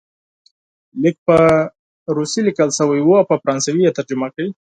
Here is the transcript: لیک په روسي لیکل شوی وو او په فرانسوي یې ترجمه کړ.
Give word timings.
لیک 1.01 1.17
په 1.27 1.37
روسي 2.15 2.41
لیکل 2.47 2.69
شوی 2.77 2.99
وو 3.03 3.13
او 3.19 3.27
په 3.29 3.35
فرانسوي 3.41 3.81
یې 3.85 3.95
ترجمه 3.97 4.27
کړ. 4.33 4.45